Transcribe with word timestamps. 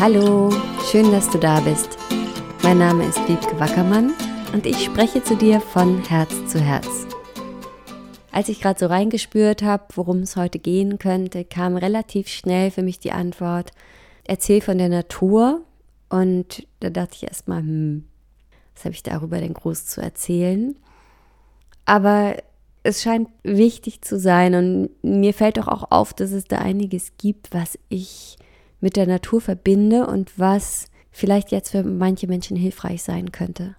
Hallo, 0.00 0.50
schön, 0.90 1.12
dass 1.12 1.28
du 1.28 1.36
da 1.36 1.60
bist. 1.60 1.98
Mein 2.62 2.78
Name 2.78 3.04
ist 3.04 3.18
Wiebke 3.28 3.60
Wackermann 3.60 4.14
und 4.54 4.64
ich 4.64 4.82
spreche 4.82 5.22
zu 5.22 5.36
dir 5.36 5.60
von 5.60 6.02
Herz 6.08 6.30
zu 6.50 6.58
Herz. 6.58 7.06
Als 8.32 8.48
ich 8.48 8.62
gerade 8.62 8.80
so 8.80 8.86
reingespürt 8.86 9.60
habe, 9.60 9.84
worum 9.94 10.20
es 10.20 10.36
heute 10.36 10.58
gehen 10.58 10.98
könnte, 10.98 11.44
kam 11.44 11.76
relativ 11.76 12.28
schnell 12.28 12.70
für 12.70 12.82
mich 12.82 12.98
die 12.98 13.12
Antwort, 13.12 13.72
erzähl 14.24 14.62
von 14.62 14.78
der 14.78 14.88
Natur. 14.88 15.60
Und 16.08 16.66
da 16.80 16.88
dachte 16.88 17.16
ich 17.16 17.24
erstmal, 17.24 17.58
hm, 17.58 18.04
was 18.74 18.86
habe 18.86 18.94
ich 18.94 19.02
darüber 19.02 19.38
denn 19.38 19.52
groß 19.52 19.84
zu 19.84 20.00
erzählen? 20.00 20.76
Aber 21.84 22.36
es 22.84 23.02
scheint 23.02 23.28
wichtig 23.42 24.00
zu 24.00 24.18
sein 24.18 24.54
und 24.54 24.88
mir 25.02 25.34
fällt 25.34 25.58
doch 25.58 25.68
auch 25.68 25.90
auf, 25.90 26.14
dass 26.14 26.30
es 26.30 26.44
da 26.44 26.56
einiges 26.56 27.18
gibt, 27.18 27.52
was 27.52 27.78
ich 27.90 28.38
mit 28.80 28.96
der 28.96 29.06
Natur 29.06 29.40
verbinde 29.40 30.06
und 30.06 30.38
was 30.38 30.86
vielleicht 31.10 31.50
jetzt 31.50 31.70
für 31.70 31.82
manche 31.82 32.26
Menschen 32.26 32.56
hilfreich 32.56 33.02
sein 33.02 33.32
könnte. 33.32 33.76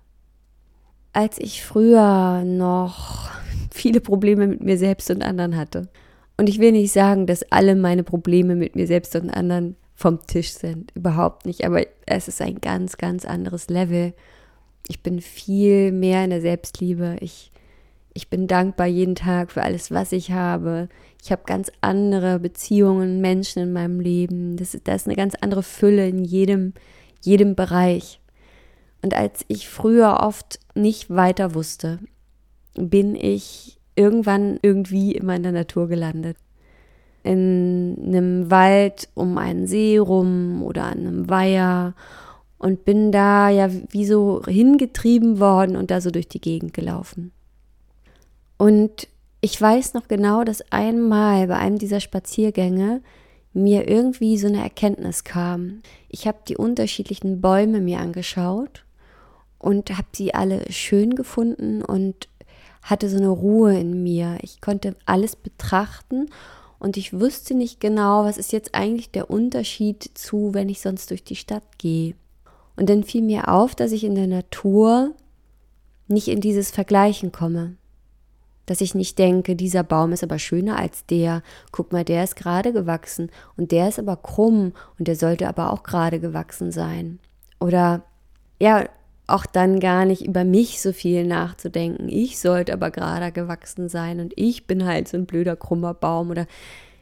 Als 1.14 1.38
ich 1.40 1.64
früher 1.64 2.44
noch 2.46 3.30
viele 3.72 4.02
Probleme 4.02 4.48
mit 4.48 4.64
mir 4.64 4.78
selbst 4.78 5.10
und 5.10 5.24
anderen 5.24 5.58
hatte. 5.58 5.90
Und 6.38 6.50
ich 6.50 6.60
will 6.60 6.72
nicht 6.72 6.92
sagen, 6.92 7.28
dass 7.28 7.44
alle 7.52 7.76
meine 7.76 8.04
Probleme 8.04 8.56
mit 8.56 8.76
mir 8.76 8.88
selbst 8.88 9.16
und 9.16 9.30
anderen 9.30 9.76
vom 9.94 10.26
Tisch 10.26 10.52
sind. 10.52 10.92
Überhaupt 10.96 11.46
nicht. 11.46 11.66
Aber 11.66 11.86
es 12.06 12.28
ist 12.28 12.42
ein 12.42 12.60
ganz, 12.60 12.98
ganz 12.98 13.26
anderes 13.26 13.70
Level. 13.70 14.14
Ich 14.88 15.04
bin 15.04 15.22
viel 15.22 15.92
mehr 15.92 16.24
in 16.24 16.32
der 16.32 16.42
Selbstliebe. 16.42 17.18
Ich, 17.20 17.51
ich 18.14 18.30
bin 18.30 18.48
dankbar 18.48 18.88
jeden 18.88 19.16
Tag 19.16 19.52
für 19.52 19.64
alles, 19.64 19.92
was 19.92 20.12
ich 20.12 20.32
habe. 20.32 20.90
Ich 21.22 21.32
habe 21.32 21.44
ganz 21.46 21.72
andere 21.82 22.40
Beziehungen, 22.40 23.22
Menschen 23.22 23.64
in 23.64 23.74
meinem 23.74 24.00
Leben. 24.00 24.58
Das, 24.58 24.78
da 24.84 24.96
ist 24.96 25.08
eine 25.08 25.16
ganz 25.16 25.36
andere 25.40 25.64
Fülle 25.64 26.08
in 26.08 26.24
jedem, 26.24 26.74
jedem 27.22 27.56
Bereich. 27.56 28.20
Und 29.02 29.14
als 29.14 29.46
ich 29.48 29.70
früher 29.70 30.20
oft 30.22 30.60
nicht 30.76 31.10
weiter 31.10 31.56
wusste, 31.56 32.00
bin 32.76 33.16
ich 33.16 33.80
irgendwann 33.96 34.60
irgendwie 34.62 35.14
immer 35.14 35.36
in 35.36 35.44
der 35.44 35.52
Natur 35.54 35.88
gelandet. 35.88 36.38
In 37.24 37.98
einem 38.06 38.52
Wald 38.52 39.10
um 39.14 39.38
einen 39.38 39.68
See 39.68 39.98
rum 39.98 40.64
oder 40.64 40.86
an 40.86 41.00
einem 41.00 41.30
Weiher 41.30 41.94
und 42.58 42.84
bin 42.84 43.12
da 43.12 43.50
ja 43.50 43.70
wie 43.90 44.06
so 44.06 44.42
hingetrieben 44.46 45.40
worden 45.40 45.76
und 45.76 45.92
da 45.92 46.02
so 46.02 46.12
durch 46.12 46.28
die 46.28 46.42
Gegend 46.42 46.74
gelaufen. 46.74 47.32
Und 48.62 49.08
ich 49.42 49.60
weiß 49.60 49.96
noch 49.96 50.08
genau, 50.08 50.44
dass 50.44 50.72
einmal 50.72 51.48
bei 51.48 51.58
einem 51.58 51.80
dieser 51.80 52.00
Spaziergänge 52.00 53.02
mir 53.54 53.90
irgendwie 53.90 54.38
so 54.38 54.46
eine 54.46 54.62
Erkenntnis 54.62 55.24
kam. 55.24 55.82
Ich 56.10 56.28
habe 56.28 56.38
die 56.48 56.58
unterschiedlichen 56.58 57.42
Bäume 57.42 57.82
mir 57.82 57.98
angeschaut 57.98 58.86
und 59.58 59.98
habe 59.98 60.10
sie 60.14 60.36
alle 60.36 60.72
schön 60.72 61.16
gefunden 61.16 61.82
und 61.82 62.30
hatte 62.84 63.10
so 63.10 63.18
eine 63.18 63.30
Ruhe 63.30 63.80
in 63.80 64.04
mir. 64.04 64.38
Ich 64.44 64.62
konnte 64.62 64.96
alles 65.08 65.36
betrachten 65.36 66.28
und 66.78 66.98
ich 66.98 67.20
wusste 67.20 67.56
nicht 67.56 67.80
genau, 67.80 68.26
was 68.26 68.38
ist 68.38 68.52
jetzt 68.52 68.76
eigentlich 68.76 69.10
der 69.10 69.32
Unterschied 69.32 70.04
zu, 70.14 70.54
wenn 70.54 70.70
ich 70.70 70.82
sonst 70.82 71.10
durch 71.10 71.24
die 71.24 71.36
Stadt 71.36 71.80
gehe. 71.80 72.14
Und 72.76 72.92
dann 72.92 73.04
fiel 73.04 73.24
mir 73.24 73.50
auf, 73.50 73.74
dass 73.74 73.92
ich 73.92 74.04
in 74.04 74.14
der 74.14 74.28
Natur 74.28 75.16
nicht 76.08 76.28
in 76.28 76.42
dieses 76.42 76.70
Vergleichen 76.70 77.32
komme. 77.32 77.78
Dass 78.66 78.82
ich 78.82 78.96
nicht 78.96 79.18
denke, 79.20 79.56
dieser 79.56 79.84
Baum 79.84 80.12
ist 80.14 80.24
aber 80.24 80.40
schöner 80.40 80.78
als 80.78 81.06
der. 81.06 81.42
Guck 81.72 81.92
mal, 81.92 82.06
der 82.06 82.24
ist 82.24 82.36
gerade 82.36 82.74
gewachsen 82.74 83.30
und 83.58 83.72
der 83.72 83.90
ist 83.90 84.00
aber 84.00 84.16
krumm 84.18 84.74
und 84.98 85.08
der 85.08 85.16
sollte 85.16 85.48
aber 85.48 85.74
auch 85.74 85.84
gerade 85.84 86.20
gewachsen 86.20 86.72
sein. 86.72 87.20
Oder 87.60 88.04
ja, 88.60 88.86
auch 89.28 89.46
dann 89.46 89.80
gar 89.80 90.06
nicht 90.06 90.26
über 90.26 90.44
mich 90.44 90.82
so 90.82 90.94
viel 90.94 91.26
nachzudenken. 91.26 92.10
Ich 92.10 92.40
sollte 92.40 92.74
aber 92.74 92.92
gerade 92.92 93.32
gewachsen 93.32 93.90
sein 93.90 94.20
und 94.20 94.34
ich 94.36 94.68
bin 94.68 94.86
halt 94.86 95.08
so 95.08 95.18
ein 95.18 95.26
blöder, 95.26 95.56
krummer 95.56 95.94
Baum 95.94 96.30
oder 96.30 96.46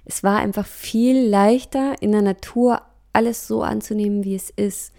es 0.06 0.24
war 0.24 0.40
einfach 0.40 0.66
viel 0.66 1.28
leichter 1.28 1.96
in 2.02 2.12
der 2.12 2.22
Natur 2.22 2.82
alles 3.14 3.48
so 3.48 3.64
anzunehmen, 3.64 4.24
wie 4.24 4.36
es 4.36 4.50
ist 4.50 4.94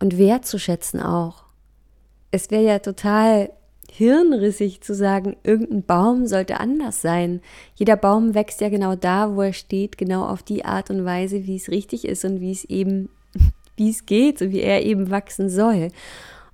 und 0.00 0.18
wertzuschätzen 0.18 1.00
auch. 1.00 1.44
Es 2.30 2.50
wäre 2.50 2.64
ja 2.64 2.78
total 2.78 3.50
hirnrissig 3.96 4.82
zu 4.82 4.94
sagen, 4.94 5.36
irgendein 5.42 5.82
Baum 5.82 6.26
sollte 6.26 6.60
anders 6.60 7.00
sein. 7.00 7.40
Jeder 7.76 7.96
Baum 7.96 8.34
wächst 8.34 8.60
ja 8.60 8.68
genau 8.68 8.94
da, 8.94 9.34
wo 9.34 9.40
er 9.40 9.54
steht, 9.54 9.96
genau 9.96 10.26
auf 10.26 10.42
die 10.42 10.66
Art 10.66 10.90
und 10.90 11.06
Weise, 11.06 11.46
wie 11.46 11.56
es 11.56 11.70
richtig 11.70 12.04
ist 12.04 12.24
und 12.26 12.40
wie 12.40 12.52
es 12.52 12.64
eben, 12.64 13.08
wie 13.76 13.88
es 13.88 14.04
geht, 14.04 14.38
so 14.38 14.50
wie 14.50 14.60
er 14.60 14.84
eben 14.84 15.10
wachsen 15.10 15.48
soll. 15.48 15.88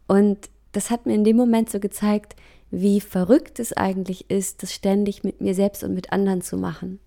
Und 0.06 0.50
das 0.70 0.90
hat 0.90 1.06
mir 1.06 1.14
in 1.14 1.24
dem 1.24 1.36
Moment 1.36 1.68
so 1.68 1.80
gezeigt, 1.80 2.36
wie 2.70 3.00
verrückt 3.00 3.58
es 3.58 3.72
eigentlich 3.72 4.30
ist, 4.30 4.62
das 4.62 4.72
ständig 4.72 5.24
mit 5.24 5.40
mir 5.40 5.54
selbst 5.54 5.82
und 5.82 5.94
mit 5.94 6.12
anderen 6.12 6.42
zu 6.42 6.56
machen. 6.56 7.00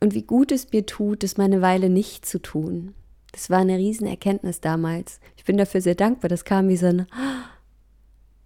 Und 0.00 0.14
wie 0.14 0.22
gut 0.22 0.52
es 0.52 0.72
mir 0.72 0.86
tut, 0.86 1.22
das 1.22 1.36
meine 1.36 1.60
Weile 1.60 1.90
nicht 1.90 2.24
zu 2.24 2.40
tun. 2.40 2.94
Das 3.32 3.50
war 3.50 3.58
eine 3.58 3.76
Riesenerkenntnis 3.76 4.60
damals. 4.60 5.20
Ich 5.36 5.44
bin 5.44 5.58
dafür 5.58 5.82
sehr 5.82 5.94
dankbar. 5.94 6.30
Das 6.30 6.46
kam 6.46 6.68
wie 6.68 6.76
so 6.78 6.86
ein. 6.86 7.06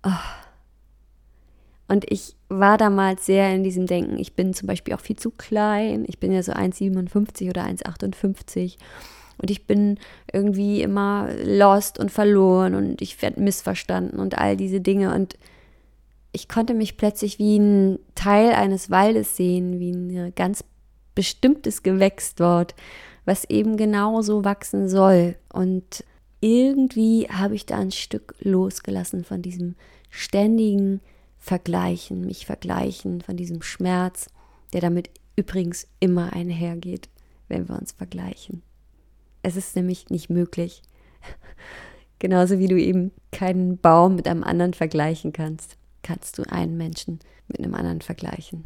Oh. 0.04 0.10
Und 1.92 2.10
ich 2.10 2.36
war 2.48 2.78
damals 2.78 3.26
sehr 3.26 3.54
in 3.54 3.64
diesem 3.64 3.86
Denken, 3.86 4.18
ich 4.18 4.32
bin 4.32 4.54
zum 4.54 4.66
Beispiel 4.66 4.94
auch 4.94 5.00
viel 5.00 5.16
zu 5.16 5.30
klein. 5.30 6.06
Ich 6.08 6.18
bin 6.18 6.32
ja 6.32 6.42
so 6.42 6.52
1,57 6.52 7.50
oder 7.50 7.66
1,58 7.66 8.78
und 9.36 9.50
ich 9.50 9.66
bin 9.66 9.98
irgendwie 10.32 10.80
immer 10.80 11.28
lost 11.44 11.98
und 11.98 12.10
verloren 12.10 12.74
und 12.74 13.02
ich 13.02 13.20
werde 13.20 13.42
missverstanden 13.42 14.18
und 14.20 14.38
all 14.38 14.56
diese 14.56 14.80
Dinge 14.80 15.14
und 15.14 15.36
ich 16.32 16.48
konnte 16.48 16.72
mich 16.72 16.96
plötzlich 16.96 17.38
wie 17.38 17.58
ein 17.58 17.98
Teil 18.14 18.54
eines 18.54 18.90
Waldes 18.90 19.36
sehen, 19.36 19.78
wie 19.78 19.90
ein 19.90 20.32
ganz 20.34 20.64
bestimmtes 21.14 21.82
Gewächs 21.82 22.34
dort, 22.34 22.74
was 23.26 23.44
eben 23.50 23.76
genauso 23.76 24.46
wachsen 24.46 24.88
soll. 24.88 25.36
Und 25.52 26.04
irgendwie 26.40 27.28
habe 27.28 27.54
ich 27.54 27.66
da 27.66 27.76
ein 27.76 27.90
Stück 27.90 28.34
losgelassen 28.40 29.24
von 29.24 29.42
diesem 29.42 29.74
ständigen 30.08 31.02
Vergleichen, 31.42 32.24
mich 32.24 32.46
vergleichen, 32.46 33.20
von 33.20 33.36
diesem 33.36 33.62
Schmerz, 33.62 34.28
der 34.72 34.80
damit 34.80 35.10
übrigens 35.34 35.88
immer 35.98 36.32
einhergeht, 36.32 37.08
wenn 37.48 37.68
wir 37.68 37.76
uns 37.76 37.90
vergleichen. 37.90 38.62
Es 39.42 39.56
ist 39.56 39.74
nämlich 39.74 40.08
nicht 40.08 40.30
möglich. 40.30 40.82
Genauso 42.20 42.60
wie 42.60 42.68
du 42.68 42.80
eben 42.80 43.10
keinen 43.32 43.76
Baum 43.76 44.14
mit 44.14 44.28
einem 44.28 44.44
anderen 44.44 44.72
vergleichen 44.72 45.32
kannst, 45.32 45.76
kannst 46.02 46.38
du 46.38 46.44
einen 46.44 46.76
Menschen 46.76 47.18
mit 47.48 47.58
einem 47.58 47.74
anderen 47.74 48.02
vergleichen. 48.02 48.64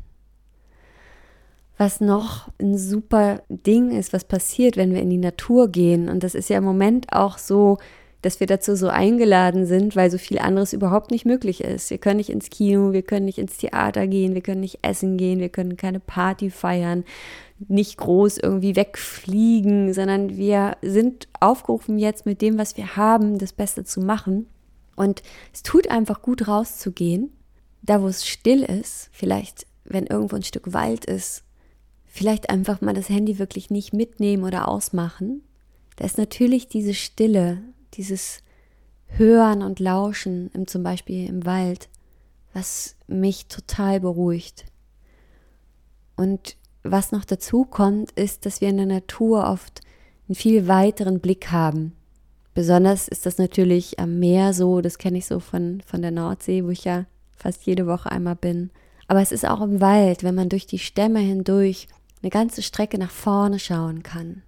Was 1.78 2.02
noch 2.02 2.50
ein 2.60 2.76
super 2.76 3.42
Ding 3.48 3.90
ist, 3.90 4.12
was 4.12 4.24
passiert, 4.24 4.76
wenn 4.76 4.92
wir 4.92 5.00
in 5.00 5.08
die 5.08 5.16
Natur 5.16 5.68
gehen, 5.68 6.10
und 6.10 6.22
das 6.22 6.34
ist 6.34 6.50
ja 6.50 6.58
im 6.58 6.64
Moment 6.64 7.10
auch 7.14 7.38
so, 7.38 7.78
dass 8.22 8.40
wir 8.40 8.46
dazu 8.46 8.74
so 8.76 8.88
eingeladen 8.88 9.66
sind, 9.66 9.94
weil 9.94 10.10
so 10.10 10.18
viel 10.18 10.38
anderes 10.38 10.72
überhaupt 10.72 11.10
nicht 11.10 11.26
möglich 11.26 11.62
ist. 11.62 11.90
Wir 11.90 11.98
können 11.98 12.16
nicht 12.16 12.30
ins 12.30 12.50
Kino, 12.50 12.92
wir 12.92 13.02
können 13.02 13.26
nicht 13.26 13.38
ins 13.38 13.58
Theater 13.58 14.06
gehen, 14.06 14.34
wir 14.34 14.40
können 14.40 14.60
nicht 14.60 14.78
essen 14.82 15.16
gehen, 15.16 15.40
wir 15.40 15.48
können 15.48 15.76
keine 15.76 16.00
Party 16.00 16.50
feiern, 16.50 17.04
nicht 17.68 17.98
groß 17.98 18.38
irgendwie 18.38 18.76
wegfliegen, 18.76 19.92
sondern 19.92 20.36
wir 20.36 20.76
sind 20.82 21.28
aufgerufen 21.40 21.98
jetzt 21.98 22.26
mit 22.26 22.42
dem, 22.42 22.58
was 22.58 22.76
wir 22.76 22.96
haben, 22.96 23.38
das 23.38 23.52
Beste 23.52 23.84
zu 23.84 24.00
machen. 24.00 24.46
Und 24.96 25.22
es 25.52 25.62
tut 25.62 25.90
einfach 25.90 26.22
gut 26.22 26.48
rauszugehen, 26.48 27.30
da 27.82 28.02
wo 28.02 28.08
es 28.08 28.26
still 28.26 28.62
ist, 28.62 29.08
vielleicht 29.12 29.66
wenn 29.88 30.06
irgendwo 30.06 30.36
ein 30.36 30.42
Stück 30.42 30.72
Wald 30.72 31.04
ist, 31.04 31.44
vielleicht 32.06 32.50
einfach 32.50 32.80
mal 32.80 32.94
das 32.94 33.08
Handy 33.08 33.38
wirklich 33.38 33.70
nicht 33.70 33.92
mitnehmen 33.92 34.44
oder 34.44 34.68
ausmachen. 34.68 35.42
Da 35.96 36.04
ist 36.04 36.18
natürlich 36.18 36.68
diese 36.68 36.94
Stille, 36.94 37.62
dieses 37.94 38.42
Hören 39.06 39.62
und 39.62 39.80
Lauschen, 39.80 40.50
im, 40.52 40.66
zum 40.66 40.82
Beispiel 40.82 41.28
im 41.28 41.44
Wald, 41.46 41.88
was 42.52 42.96
mich 43.06 43.46
total 43.46 44.00
beruhigt. 44.00 44.64
Und 46.16 46.56
was 46.82 47.12
noch 47.12 47.24
dazu 47.24 47.64
kommt, 47.64 48.10
ist, 48.12 48.46
dass 48.46 48.60
wir 48.60 48.68
in 48.68 48.78
der 48.78 48.86
Natur 48.86 49.48
oft 49.48 49.80
einen 50.28 50.34
viel 50.34 50.66
weiteren 50.68 51.20
Blick 51.20 51.50
haben. 51.50 51.92
Besonders 52.54 53.06
ist 53.08 53.26
das 53.26 53.38
natürlich 53.38 53.98
am 53.98 54.18
Meer 54.18 54.54
so, 54.54 54.80
das 54.80 54.98
kenne 54.98 55.18
ich 55.18 55.26
so 55.26 55.40
von, 55.40 55.82
von 55.84 56.00
der 56.00 56.10
Nordsee, 56.10 56.64
wo 56.64 56.70
ich 56.70 56.84
ja 56.84 57.04
fast 57.36 57.66
jede 57.66 57.86
Woche 57.86 58.10
einmal 58.10 58.36
bin. 58.36 58.70
Aber 59.08 59.20
es 59.20 59.30
ist 59.30 59.46
auch 59.46 59.60
im 59.60 59.80
Wald, 59.80 60.24
wenn 60.24 60.34
man 60.34 60.48
durch 60.48 60.66
die 60.66 60.78
Stämme 60.78 61.20
hindurch 61.20 61.86
eine 62.22 62.30
ganze 62.30 62.62
Strecke 62.62 62.98
nach 62.98 63.10
vorne 63.10 63.58
schauen 63.58 64.02
kann. 64.02 64.42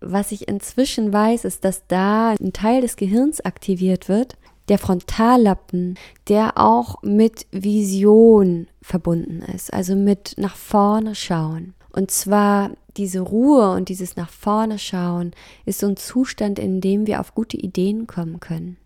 Was 0.00 0.32
ich 0.32 0.48
inzwischen 0.48 1.12
weiß, 1.12 1.44
ist, 1.44 1.64
dass 1.64 1.86
da 1.88 2.30
ein 2.30 2.52
Teil 2.52 2.80
des 2.80 2.96
Gehirns 2.96 3.40
aktiviert 3.40 4.08
wird, 4.08 4.36
der 4.68 4.78
Frontallappen, 4.78 5.98
der 6.28 6.58
auch 6.58 7.02
mit 7.02 7.46
Vision 7.50 8.68
verbunden 8.82 9.42
ist, 9.54 9.72
also 9.72 9.96
mit 9.96 10.34
nach 10.36 10.56
vorne 10.56 11.14
schauen. 11.14 11.74
Und 11.90 12.10
zwar 12.10 12.70
diese 12.96 13.20
Ruhe 13.20 13.72
und 13.72 13.88
dieses 13.88 14.16
nach 14.16 14.30
vorne 14.30 14.78
schauen 14.78 15.32
ist 15.64 15.80
so 15.80 15.86
ein 15.86 15.96
Zustand, 15.96 16.58
in 16.58 16.80
dem 16.80 17.06
wir 17.06 17.20
auf 17.20 17.34
gute 17.34 17.56
Ideen 17.56 18.06
kommen 18.06 18.40
können. 18.40 18.76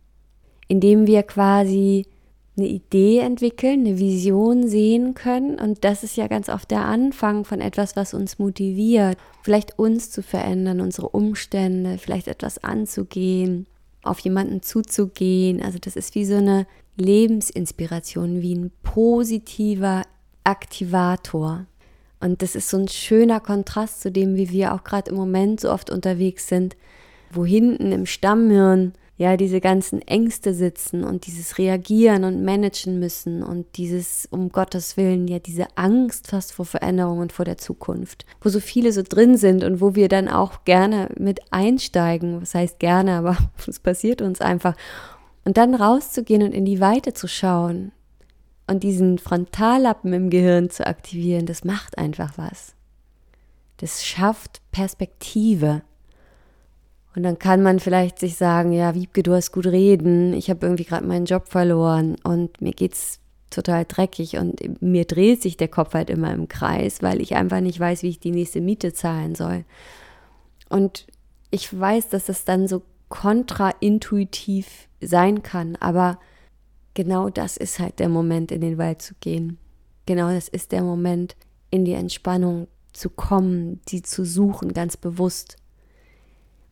In 0.69 0.81
dem 0.81 1.07
wir 1.07 1.23
quasi 1.25 2.07
eine 2.57 2.67
Idee 2.67 3.21
entwickeln, 3.21 3.81
eine 3.81 3.99
Vision 3.99 4.69
sehen 4.69 5.15
können. 5.15 5.59
Und 5.59 5.85
das 5.85 6.05
ist 6.05 6.17
ja 6.17 6.27
ganz 6.27 6.49
oft 6.49 6.71
der 6.71 6.85
Anfang 6.85 7.45
von 7.45 7.61
etwas, 7.61 7.97
was 7.97 8.13
uns 8.13 8.39
motiviert, 8.39 9.17
vielleicht 9.43 9.79
uns 9.79 10.11
zu 10.11 10.23
verändern, 10.23 10.81
unsere 10.81 11.09
Umstände, 11.09 11.99
vielleicht 11.99 12.29
etwas 12.29 12.63
anzugehen, 12.63 13.67
auf 14.03 14.19
jemanden 14.19 14.63
zuzugehen. 14.63 15.63
Also 15.63 15.79
das 15.79 15.97
ist 15.97 16.15
wie 16.15 16.27
so 16.27 16.37
eine 16.37 16.67
Lebensinspiration, 16.97 18.43
wie 18.43 18.55
ein 18.55 18.71
positiver 18.83 20.03
Aktivator. 20.45 21.67
Und 22.21 22.43
das 22.43 22.55
ist 22.55 22.69
so 22.69 22.77
ein 22.77 22.89
schöner 22.89 23.41
Kontrast 23.41 24.03
zu 24.03 24.13
dem, 24.13 24.37
wie 24.37 24.51
wir 24.51 24.75
auch 24.75 24.85
gerade 24.85 25.11
im 25.11 25.17
Moment 25.17 25.61
so 25.61 25.71
oft 25.71 25.91
unterwegs 25.91 26.49
sind, 26.49 26.77
wo 27.33 27.45
hinten 27.47 27.93
im 27.93 28.07
Stammhirn 28.07 28.93
ja 29.23 29.37
diese 29.37 29.61
ganzen 29.61 30.03
Ängste 30.03 30.53
sitzen 30.53 31.05
und 31.05 31.27
dieses 31.27 31.57
Reagieren 31.57 32.25
und 32.25 32.45
managen 32.45 32.99
müssen 32.99 33.45
und 33.45 33.77
dieses 33.77 34.27
um 34.31 34.51
Gottes 34.51 34.97
Willen 34.97 35.29
ja 35.29 35.39
diese 35.39 35.67
Angst 35.77 36.27
fast 36.27 36.53
vor 36.53 36.65
Veränderung 36.65 37.19
und 37.19 37.33
vor 37.33 37.45
der 37.45 37.57
Zukunft, 37.57 38.27
wo 38.41 38.49
so 38.49 38.59
viele 38.59 38.93
so 38.93 39.03
drin 39.03 39.37
sind 39.37 39.63
und 39.63 39.81
wo 39.81 39.95
wir 39.95 40.09
dann 40.09 40.29
auch 40.29 40.65
gerne 40.65 41.09
mit 41.17 41.41
einsteigen, 41.53 42.43
was 42.43 42.55
heißt 42.55 42.81
gerne, 42.81 43.13
aber 43.19 43.37
es 43.67 43.79
passiert 43.79 44.21
uns 44.21 44.41
einfach 44.41 44.75
und 45.45 45.57
dann 45.57 45.75
rauszugehen 45.75 46.43
und 46.43 46.53
in 46.53 46.65
die 46.65 46.81
Weite 46.81 47.15
zu 47.15 47.29
schauen 47.29 47.93
und 48.67 48.83
diesen 48.83 49.19
Frontallappen 49.19 50.13
im 50.13 50.31
Gehirn 50.31 50.69
zu 50.69 50.85
aktivieren, 50.85 51.47
das 51.47 51.63
macht 51.63 51.97
einfach 51.97 52.39
was. 52.39 52.75
Das 53.77 54.05
schafft 54.05 54.61
Perspektive. 54.73 55.83
Und 57.15 57.25
dann 57.25 57.39
kann 57.39 57.63
man 57.63 57.79
vielleicht 57.79 58.19
sich 58.19 58.37
sagen, 58.37 58.73
ja, 58.73 58.95
Wiebke, 58.95 59.23
du 59.23 59.35
hast 59.35 59.53
gut 59.53 59.67
reden, 59.67 60.33
ich 60.33 60.49
habe 60.49 60.65
irgendwie 60.65 60.85
gerade 60.85 61.07
meinen 61.07 61.27
Job 61.27 61.49
verloren 61.49 62.17
und 62.25 62.61
mir 62.63 62.73
geht's 62.73 63.21
total 63.51 63.85
dreckig 63.85 64.39
und 64.39 64.83
mir 64.83 65.05
dreht 65.05 65.43
sich 65.43 65.59
der 65.59 65.69
Kopf 65.69 65.93
halt 65.93 66.09
immer 66.09 66.33
im 66.33 66.49
Kreis, 66.49 67.03
weil 67.03 67.21
ich 67.21 67.35
einfach 67.35 67.61
nicht 67.61 67.79
weiß, 67.79 68.03
wie 68.03 68.09
ich 68.09 68.21
die 68.21 68.31
nächste 68.31 68.63
Miete 68.63 68.95
zahlen 68.95 69.35
soll. 69.35 69.65
Und 70.71 71.07
ich 71.51 71.79
weiß, 71.79 72.09
dass 72.09 72.27
das 72.27 72.47
dann 72.47 72.67
so 72.67 72.83
kontraintuitiv 73.11 74.89
sein 75.03 75.43
kann, 75.43 75.77
aber 75.77 76.19
genau 76.95 77.29
das 77.29 77.59
ist 77.59 77.79
halt 77.79 77.99
der 77.99 78.09
Moment, 78.09 78.51
in 78.51 78.63
den 78.63 78.79
Wald 78.79 79.03
zu 79.03 79.15
gehen. 79.21 79.59
Genau 80.07 80.31
das 80.31 80.49
ist 80.49 80.73
der 80.73 80.83
Moment, 80.83 81.37
in 81.71 81.85
die 81.85 81.93
Entspannung 81.93 82.69
zu 82.93 83.11
kommen, 83.11 83.81
die 83.89 84.03
zu 84.03 84.25
suchen, 84.25 84.73
ganz 84.73 84.97
bewusst. 84.97 85.57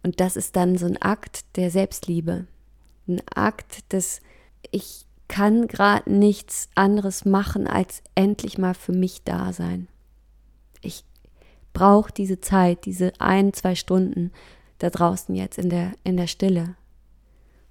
Und 0.03 0.21
das 0.21 0.37
ist 0.37 0.57
dann 0.57 0.79
so 0.79 0.87
ein 0.87 1.01
Akt 1.01 1.45
der 1.57 1.71
Selbstliebe. 1.71 2.47
Ein 3.07 3.21
Akt 3.35 3.93
des, 3.93 4.21
ich 4.71 5.07
kann 5.29 5.69
gerade 5.69 6.11
nichts 6.13 6.69
anderes 6.75 7.25
machen, 7.25 7.67
als 7.67 8.03
endlich 8.15 8.59
mal 8.59 8.75
für 8.75 8.93
mich 8.93 9.23
da 9.25 9.53
sein. 9.53 9.89
Ich 10.81 11.05
brauche 11.73 12.13
diese 12.13 12.41
Zeit, 12.41 12.85
diese 12.85 13.13
ein, 13.21 13.53
zwei 13.53 13.75
Stunden 13.75 14.33
da 14.79 14.91
draußen 14.91 15.35
jetzt 15.35 15.59
in 15.59 15.71
der, 15.71 15.93
in 16.05 16.17
der 16.17 16.27
Stille. 16.27 16.75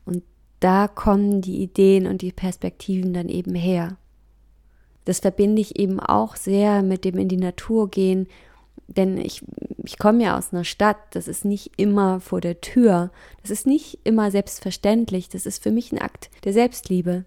Und 0.06 0.24
da 0.60 0.88
kommen 0.88 1.42
die 1.42 1.62
Ideen 1.62 2.06
und 2.06 2.22
die 2.22 2.32
Perspektiven 2.32 3.14
dann 3.14 3.28
eben 3.28 3.56
her. 3.56 3.98
Das 5.06 5.20
verbinde 5.20 5.62
ich 5.62 5.80
eben 5.80 6.00
auch 6.00 6.36
sehr 6.36 6.84
mit 6.84 7.04
dem 7.04 7.18
in 7.18 7.28
die 7.28 7.38
Natur 7.38 7.90
gehen 7.90 8.28
denn 8.96 9.18
ich, 9.18 9.44
ich 9.84 9.98
komme 9.98 10.24
ja 10.24 10.38
aus 10.38 10.54
einer 10.54 10.64
Stadt, 10.64 10.98
das 11.12 11.28
ist 11.28 11.46
nicht 11.46 11.72
immer 11.78 12.20
vor 12.20 12.42
der 12.42 12.62
Tür, 12.62 13.12
das 13.42 13.52
ist 13.52 13.68
nicht 13.68 14.00
immer 14.04 14.32
selbstverständlich, 14.32 15.30
das 15.30 15.46
ist 15.46 15.62
für 15.62 15.72
mich 15.72 15.92
ein 15.92 16.00
Akt 16.00 16.30
der 16.44 16.54
Selbstliebe. 16.54 17.26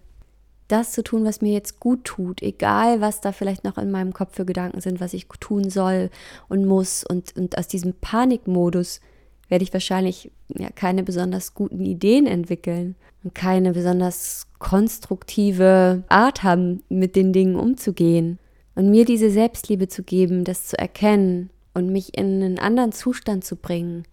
Das 0.67 0.91
zu 0.93 1.03
tun, 1.03 1.25
was 1.25 1.41
mir 1.41 1.53
jetzt 1.53 1.79
gut 1.79 2.03
tut, 2.05 2.41
egal 2.41 3.01
was 3.01 3.21
da 3.21 3.31
vielleicht 3.31 3.63
noch 3.63 3.77
in 3.77 3.91
meinem 3.91 4.13
Kopf 4.13 4.35
für 4.35 4.45
Gedanken 4.45 4.81
sind, 4.81 5.01
was 5.01 5.13
ich 5.13 5.27
tun 5.39 5.69
soll 5.69 6.09
und 6.47 6.65
muss. 6.65 7.03
Und, 7.03 7.35
und 7.37 7.57
aus 7.57 7.67
diesem 7.67 7.93
Panikmodus 7.93 9.01
werde 9.49 9.63
ich 9.63 9.73
wahrscheinlich 9.73 10.31
ja, 10.47 10.69
keine 10.69 11.03
besonders 11.03 11.53
guten 11.53 11.85
Ideen 11.85 12.25
entwickeln 12.25 12.95
und 13.23 13.35
keine 13.35 13.73
besonders 13.73 14.47
konstruktive 14.57 16.03
Art 16.07 16.43
haben, 16.43 16.81
mit 16.89 17.15
den 17.15 17.33
Dingen 17.33 17.55
umzugehen. 17.55 18.39
Und 18.75 18.89
mir 18.89 19.05
diese 19.05 19.29
Selbstliebe 19.29 19.87
zu 19.87 20.01
geben, 20.01 20.45
das 20.45 20.67
zu 20.67 20.79
erkennen 20.79 21.51
und 21.73 21.91
mich 21.91 22.17
in 22.17 22.43
einen 22.43 22.59
anderen 22.59 22.91
Zustand 22.91 23.43
zu 23.43 23.55
bringen, 23.55 24.03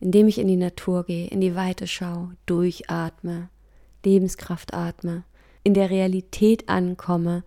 indem 0.00 0.28
ich 0.28 0.38
in 0.38 0.48
die 0.48 0.56
Natur 0.56 1.04
gehe, 1.04 1.28
in 1.28 1.40
die 1.40 1.54
Weite 1.54 1.86
schaue, 1.86 2.36
durchatme, 2.46 3.48
Lebenskraft 4.04 4.72
atme, 4.72 5.24
in 5.64 5.74
der 5.74 5.90
Realität 5.90 6.68
ankomme, 6.68 7.42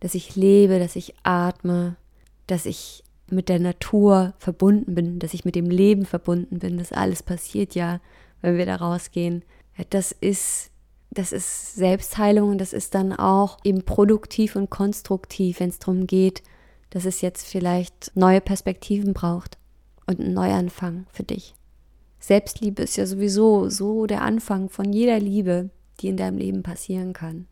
dass 0.00 0.14
ich 0.14 0.34
lebe, 0.34 0.78
dass 0.78 0.96
ich 0.96 1.14
atme, 1.22 1.96
dass 2.48 2.66
ich 2.66 3.04
mit 3.30 3.48
der 3.48 3.60
Natur 3.60 4.34
verbunden 4.38 4.94
bin, 4.94 5.18
dass 5.20 5.32
ich 5.32 5.44
mit 5.44 5.54
dem 5.54 5.70
Leben 5.70 6.04
verbunden 6.04 6.58
bin, 6.58 6.78
das 6.78 6.92
alles 6.92 7.22
passiert 7.22 7.74
ja, 7.74 8.00
wenn 8.40 8.58
wir 8.58 8.66
da 8.66 8.76
rausgehen. 8.76 9.44
Das 9.90 10.12
ist 10.12 10.72
das 11.14 11.32
ist 11.32 11.74
Selbstheilung 11.74 12.50
und 12.50 12.58
das 12.58 12.72
ist 12.72 12.94
dann 12.94 13.12
auch 13.12 13.58
eben 13.64 13.82
produktiv 13.82 14.56
und 14.56 14.70
konstruktiv, 14.70 15.60
wenn 15.60 15.68
es 15.68 15.78
darum 15.78 16.06
geht, 16.06 16.42
dass 16.92 17.06
es 17.06 17.22
jetzt 17.22 17.46
vielleicht 17.46 18.12
neue 18.14 18.40
Perspektiven 18.40 19.14
braucht 19.14 19.56
und 20.06 20.20
einen 20.20 20.34
Neuanfang 20.34 21.06
für 21.10 21.22
dich. 21.22 21.54
Selbstliebe 22.20 22.82
ist 22.82 22.96
ja 22.96 23.06
sowieso 23.06 23.68
so 23.68 24.06
der 24.06 24.22
Anfang 24.22 24.68
von 24.68 24.92
jeder 24.92 25.18
Liebe, 25.18 25.70
die 26.00 26.08
in 26.08 26.16
deinem 26.16 26.36
Leben 26.36 26.62
passieren 26.62 27.14
kann. 27.14 27.46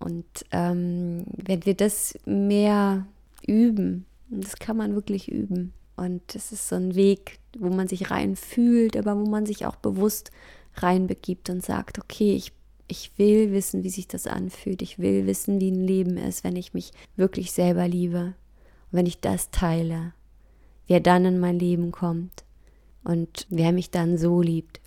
Und 0.00 0.24
ähm, 0.50 1.24
wenn 1.36 1.64
wir 1.64 1.74
das 1.74 2.18
mehr 2.24 3.06
üben, 3.46 4.06
das 4.28 4.56
kann 4.56 4.76
man 4.76 4.94
wirklich 4.94 5.30
üben. 5.30 5.72
Und 5.96 6.34
es 6.34 6.50
ist 6.50 6.68
so 6.68 6.76
ein 6.76 6.94
Weg, 6.94 7.38
wo 7.58 7.68
man 7.68 7.86
sich 7.86 8.10
rein 8.10 8.34
fühlt, 8.34 8.96
aber 8.96 9.16
wo 9.16 9.28
man 9.28 9.46
sich 9.46 9.66
auch 9.66 9.76
bewusst 9.76 10.30
reinbegibt 10.76 11.50
und 11.50 11.64
sagt, 11.64 11.98
okay, 11.98 12.34
ich 12.34 12.52
ich 12.86 13.12
will 13.16 13.52
wissen, 13.52 13.82
wie 13.82 13.90
sich 13.90 14.08
das 14.08 14.26
anfühlt. 14.26 14.82
Ich 14.82 14.98
will 14.98 15.26
wissen, 15.26 15.60
wie 15.60 15.70
ein 15.70 15.86
Leben 15.86 16.16
ist, 16.16 16.44
wenn 16.44 16.56
ich 16.56 16.74
mich 16.74 16.92
wirklich 17.16 17.52
selber 17.52 17.88
liebe. 17.88 18.34
Wenn 18.94 19.06
ich 19.06 19.20
das 19.20 19.50
teile, 19.50 20.12
wer 20.86 21.00
dann 21.00 21.24
in 21.24 21.40
mein 21.40 21.58
Leben 21.58 21.90
kommt 21.90 22.44
und 23.02 23.44
wer 23.50 23.72
mich 23.72 23.90
dann 23.90 24.18
so 24.18 24.40
liebt. 24.40 24.80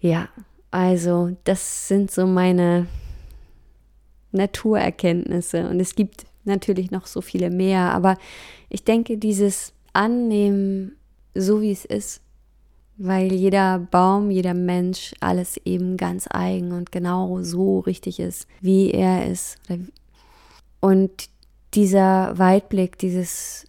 Ja, 0.00 0.30
also 0.70 1.36
das 1.44 1.88
sind 1.88 2.10
so 2.10 2.26
meine 2.26 2.86
Naturerkenntnisse. 4.32 5.68
Und 5.68 5.78
es 5.78 5.94
gibt 5.94 6.24
natürlich 6.44 6.90
noch 6.90 7.06
so 7.06 7.20
viele 7.20 7.50
mehr, 7.50 7.92
aber 7.92 8.16
ich 8.70 8.82
denke, 8.82 9.18
dieses 9.18 9.74
Annehmen, 9.92 10.96
so 11.34 11.60
wie 11.60 11.72
es 11.72 11.84
ist, 11.84 12.22
weil 12.96 13.30
jeder 13.30 13.78
Baum, 13.78 14.30
jeder 14.30 14.54
Mensch 14.54 15.12
alles 15.20 15.58
eben 15.66 15.98
ganz 15.98 16.28
eigen 16.30 16.72
und 16.72 16.92
genau 16.92 17.42
so 17.42 17.80
richtig 17.80 18.20
ist, 18.20 18.48
wie 18.62 18.90
er 18.90 19.30
ist. 19.30 19.58
Und 20.80 21.28
dieser 21.76 22.36
Weitblick, 22.38 22.98
dieses 22.98 23.66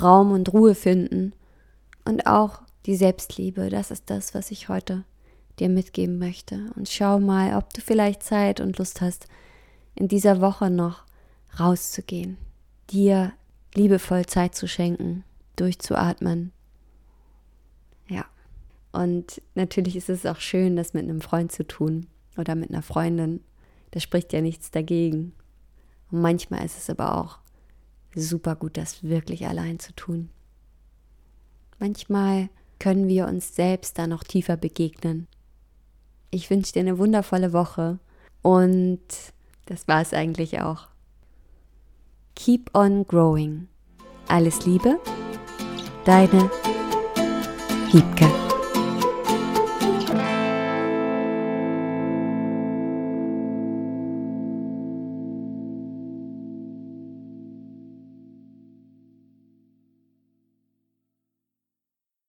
Raum 0.00 0.32
und 0.32 0.52
Ruhe 0.52 0.74
finden 0.74 1.34
und 2.04 2.26
auch 2.26 2.62
die 2.86 2.96
Selbstliebe, 2.96 3.68
das 3.68 3.90
ist 3.90 4.08
das, 4.08 4.34
was 4.34 4.50
ich 4.50 4.68
heute 4.68 5.04
dir 5.58 5.68
mitgeben 5.68 6.18
möchte. 6.18 6.70
Und 6.76 6.88
schau 6.88 7.18
mal, 7.18 7.56
ob 7.56 7.74
du 7.74 7.80
vielleicht 7.80 8.22
Zeit 8.22 8.60
und 8.60 8.78
Lust 8.78 9.00
hast, 9.00 9.26
in 9.94 10.08
dieser 10.08 10.40
Woche 10.40 10.70
noch 10.70 11.04
rauszugehen, 11.58 12.38
dir 12.90 13.32
liebevoll 13.74 14.24
Zeit 14.24 14.54
zu 14.54 14.66
schenken, 14.68 15.24
durchzuatmen, 15.56 16.52
und 18.92 19.42
natürlich 19.54 19.96
ist 19.96 20.08
es 20.08 20.26
auch 20.26 20.40
schön, 20.40 20.76
das 20.76 20.94
mit 20.94 21.04
einem 21.04 21.20
Freund 21.20 21.52
zu 21.52 21.66
tun 21.66 22.06
oder 22.36 22.54
mit 22.54 22.70
einer 22.70 22.82
Freundin. 22.82 23.40
Da 23.90 24.00
spricht 24.00 24.32
ja 24.32 24.40
nichts 24.40 24.70
dagegen. 24.70 25.32
Und 26.10 26.22
manchmal 26.22 26.64
ist 26.64 26.78
es 26.78 26.90
aber 26.90 27.16
auch 27.18 27.38
super 28.14 28.56
gut, 28.56 28.76
das 28.76 29.02
wirklich 29.02 29.46
allein 29.46 29.78
zu 29.78 29.94
tun. 29.94 30.30
Manchmal 31.78 32.48
können 32.78 33.08
wir 33.08 33.26
uns 33.26 33.54
selbst 33.54 33.98
da 33.98 34.06
noch 34.06 34.24
tiefer 34.24 34.56
begegnen. 34.56 35.26
Ich 36.30 36.50
wünsche 36.50 36.72
dir 36.72 36.80
eine 36.80 36.98
wundervolle 36.98 37.52
Woche 37.52 37.98
und 38.42 39.00
das 39.66 39.88
war 39.88 40.00
es 40.00 40.12
eigentlich 40.12 40.60
auch. 40.60 40.88
Keep 42.34 42.76
on 42.76 43.06
growing. 43.06 43.68
Alles 44.28 44.66
Liebe, 44.66 44.98
deine 46.04 46.50
Wiebke. 47.90 48.47